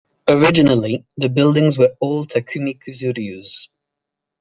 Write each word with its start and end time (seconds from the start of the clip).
Originally, 0.27 1.05
the 1.17 1.29
buildings 1.29 1.77
were 1.77 1.95
all 1.99 2.25
Takumi 2.25 2.75
Kuzuryu's. 2.79 3.69